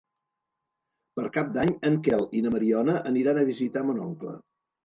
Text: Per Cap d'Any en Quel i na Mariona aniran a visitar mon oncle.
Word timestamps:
Per 1.19 1.25
Cap 1.35 1.51
d'Any 1.57 1.73
en 1.89 1.99
Quel 2.09 2.25
i 2.39 2.43
na 2.47 2.55
Mariona 2.57 2.97
aniran 3.13 3.41
a 3.43 3.47
visitar 3.51 3.89
mon 3.91 4.05
oncle. 4.09 4.35